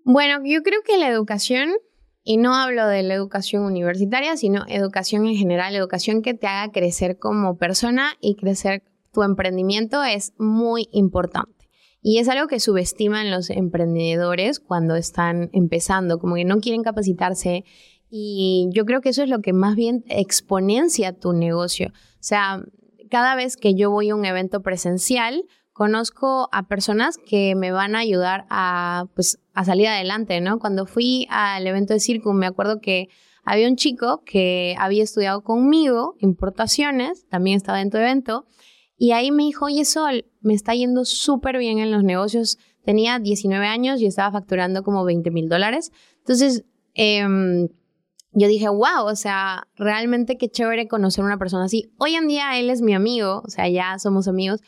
[0.05, 1.71] Bueno, yo creo que la educación,
[2.23, 6.73] y no hablo de la educación universitaria, sino educación en general, educación que te haga
[6.73, 11.60] crecer como persona y crecer tu emprendimiento es muy importante.
[12.03, 17.65] Y es algo que subestiman los emprendedores cuando están empezando, como que no quieren capacitarse.
[18.09, 21.89] Y yo creo que eso es lo que más bien exponencia tu negocio.
[21.89, 22.63] O sea,
[23.11, 27.95] cada vez que yo voy a un evento presencial, conozco a personas que me van
[27.95, 30.59] a ayudar a, pues, a salir adelante, ¿no?
[30.59, 33.09] Cuando fui al evento de Circum, me acuerdo que
[33.45, 38.47] había un chico que había estudiado conmigo importaciones, también estaba en tu evento,
[39.03, 42.59] y ahí me dijo, oye Sol, me está yendo súper bien en los negocios.
[42.85, 45.91] Tenía 19 años y estaba facturando como 20 mil dólares.
[46.19, 47.69] Entonces, em,
[48.33, 51.91] yo dije, wow, o sea, realmente qué chévere conocer a una persona así.
[51.97, 54.61] Hoy en día él es mi amigo, o sea, ya somos amigos.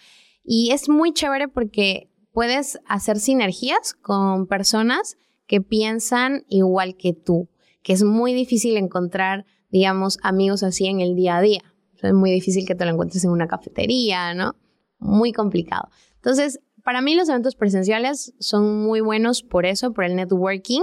[0.42, 7.50] Y es muy chévere porque puedes hacer sinergias con personas que piensan igual que tú,
[7.82, 11.71] que es muy difícil encontrar, digamos, amigos así en el día a día
[12.08, 14.56] es muy difícil que te lo encuentres en una cafetería, ¿no?
[14.98, 15.88] Muy complicado.
[16.16, 20.82] Entonces, para mí los eventos presenciales son muy buenos por eso, por el networking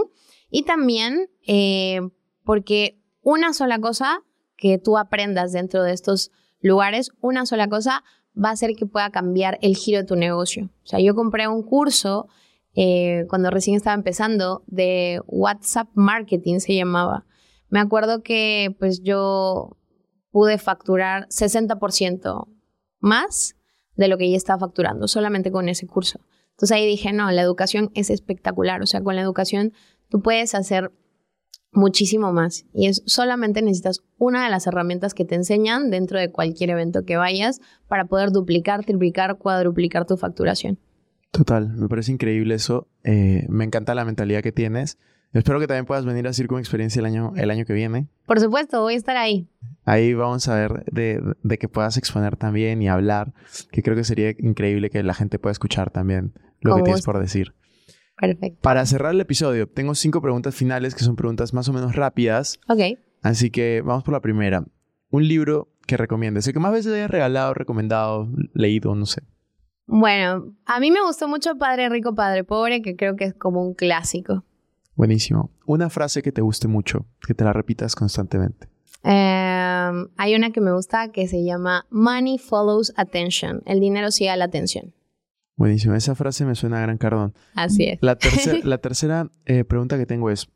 [0.49, 2.01] y también eh,
[2.43, 4.23] porque una sola cosa
[4.58, 8.03] que tú aprendas dentro de estos lugares, una sola cosa
[8.41, 10.69] va a hacer que pueda cambiar el giro de tu negocio.
[10.84, 12.27] O sea, yo compré un curso
[12.75, 17.25] eh, cuando recién estaba empezando de WhatsApp Marketing, se llamaba.
[17.69, 19.77] Me acuerdo que pues yo
[20.31, 22.47] pude facturar 60%
[22.99, 23.55] más
[23.95, 26.19] de lo que ya estaba facturando, solamente con ese curso.
[26.51, 29.73] Entonces ahí dije, no, la educación es espectacular, o sea, con la educación
[30.09, 30.91] tú puedes hacer
[31.71, 36.31] muchísimo más y es solamente necesitas una de las herramientas que te enseñan dentro de
[36.31, 40.79] cualquier evento que vayas para poder duplicar, triplicar, cuadruplicar tu facturación.
[41.31, 42.87] Total, me parece increíble eso.
[43.03, 44.97] Eh, me encanta la mentalidad que tienes.
[45.31, 48.07] Espero que también puedas venir a Circo Experiencia el año, el año que viene.
[48.25, 49.47] Por supuesto, voy a estar ahí.
[49.85, 53.33] Ahí vamos a ver de, de, que puedas exponer también y hablar,
[53.71, 57.19] que creo que sería increíble que la gente pueda escuchar también lo que tienes por
[57.19, 57.53] decir.
[58.19, 58.59] Perfecto.
[58.61, 62.59] Para cerrar el episodio, tengo cinco preguntas finales que son preguntas más o menos rápidas.
[62.67, 62.99] Ok.
[63.21, 64.65] Así que vamos por la primera.
[65.09, 69.23] Un libro que recomiendes, el que más veces hayas regalado, recomendado, leído, no sé.
[69.85, 73.63] Bueno, a mí me gustó mucho Padre Rico, Padre Pobre, que creo que es como
[73.63, 74.43] un clásico.
[74.99, 75.49] Buenísimo.
[75.65, 78.67] Una frase que te guste mucho, que te la repitas constantemente.
[79.02, 83.62] Em, hay una que me gusta que se llama Money follows attention.
[83.65, 84.93] El dinero sigue a la atención.
[85.56, 85.95] Buenísimo.
[85.95, 87.33] Esa frase me suena a gran cardón.
[87.56, 88.00] Así es.
[88.02, 88.17] La,
[88.65, 90.50] la tercera eh, pregunta que tengo es,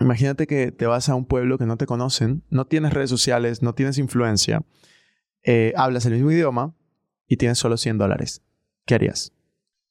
[0.00, 3.60] imagínate que te vas a un pueblo que no te conocen, no tienes redes sociales,
[3.60, 4.62] no tienes influencia,
[5.42, 6.74] eh, hablas el mismo idioma
[7.28, 8.42] y tienes solo 100 dólares.
[8.86, 9.35] ¿Qué harías?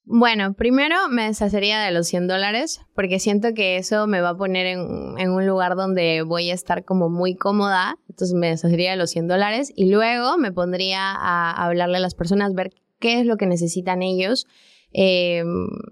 [0.08, 4.38] Bueno, primero me deshacería de los 100 dólares porque siento que eso me va a
[4.38, 7.98] poner en, un lugar donde voy a estar como muy cómoda.
[8.08, 12.14] Entonces me deshacería de los 100 dólares y luego me pondría a hablarle a las
[12.14, 14.46] personas, ver qué es lo que necesitan ellos.
[14.94, 15.44] Eh,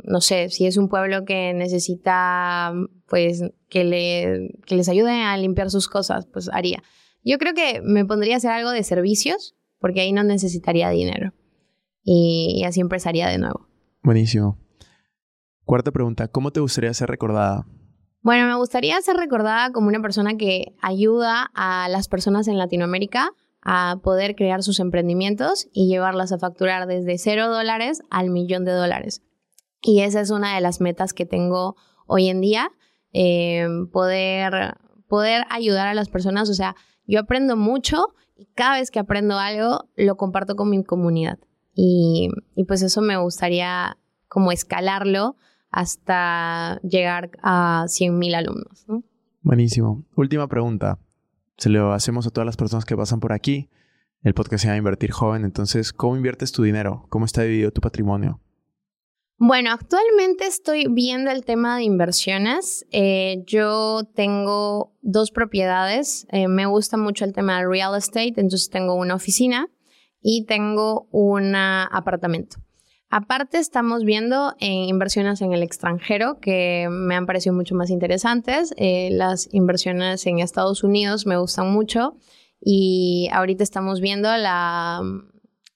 [0.03, 2.72] no sé, si es un pueblo que necesita,
[3.07, 6.84] pues, que, le, les ayude a limpiar sus cosas, pues haría.
[7.24, 11.34] Yo creo que me pondría a hacer algo de servicios porque ahí no necesitaría dinero.
[12.03, 13.73] y así empezaría de nuevo.
[14.04, 14.58] Buenísimo.
[15.64, 17.66] Cuarta pregunta, ¿cómo te gustaría ser recordada?
[18.22, 23.32] Bueno, me gustaría ser recordada como una persona que ayuda a las personas en Latinoamérica
[23.62, 28.74] a poder crear sus emprendimientos y llevarlas a facturar desde cero dólares al millón de
[28.74, 29.24] dólares.
[29.82, 32.72] Y esa es una de las metas que tengo hoy en día,
[33.14, 34.78] eh, poder,
[35.08, 36.49] poder ayudar a las personas.
[36.49, 36.76] O sea,
[37.06, 41.39] yo aprendo mucho y cada vez que aprendo algo lo comparto con mi comunidad.
[41.76, 42.30] Y,
[42.68, 43.98] pues eso me gustaría
[44.28, 45.38] como escalarlo
[45.72, 48.86] hasta llegar a 100.000 alumnos.
[49.42, 50.04] Buenísimo.
[50.16, 51.00] Última pregunta.
[51.58, 53.70] Se lo hacemos a todas las personas que pasan por aquí.
[54.22, 55.44] El podcast se llama Invertir Joven.
[55.44, 57.06] Entonces, ¿cómo inviertes tu dinero?
[57.10, 58.40] ¿Cómo está dividido tu patrimonio?
[59.38, 62.86] Bueno, actualmente estoy viendo el tema de inversiones.
[62.92, 66.26] Eh, yo tengo dos propiedades.
[66.32, 69.70] Eh, me gusta mucho el tema de real estate, entonces tengo una oficina
[70.24, 72.58] y tengo un apartamento.
[73.16, 78.74] Aparte estamos viendo eh, inversiones en el extranjero que me han parecido mucho más interesantes.
[78.76, 82.16] Eh, las inversiones en Estados Unidos me gustan mucho
[82.60, 85.02] y ahorita estamos viendo la,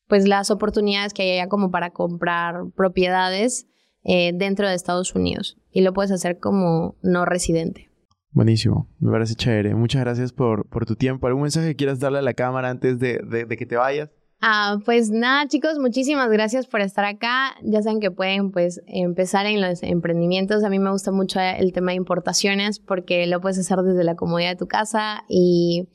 [0.07, 3.67] pues las oportunidades que hay allá como para comprar propiedades
[4.03, 7.91] eh, dentro de Estados Unidos y lo puedes hacer como no residente.
[8.31, 9.75] Buenísimo, me parece chévere.
[9.75, 11.27] Muchas gracias por, por tu tiempo.
[11.27, 14.09] ¿Algún mensaje que quieras darle a la cámara antes de, de que te vayas?
[14.39, 17.55] Ah, pues nada, chicos, muchísimas gracias por estar acá.
[17.63, 20.63] Ya saben que pueden pues empezar en los emprendimientos.
[20.63, 24.15] A mí me gusta mucho el tema de importaciones porque lo puedes hacer desde la
[24.15, 25.87] comodidad de tu casa y,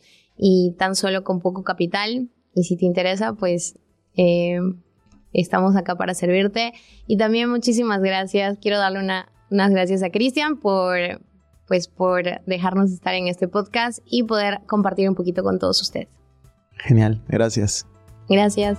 [0.77, 2.31] tan solo con poco capital.
[2.55, 3.79] Y si te interesa, pues
[4.17, 4.59] eh,
[5.33, 6.73] estamos acá para servirte.
[7.07, 8.59] Y también muchísimas gracias.
[8.59, 8.99] Quiero darle
[9.51, 10.99] unas gracias a Cristian por
[11.69, 16.09] pues por dejarnos estar en este podcast y poder compartir un poquito con todos ustedes.
[16.77, 17.87] Genial, gracias.
[18.33, 18.79] Gracias.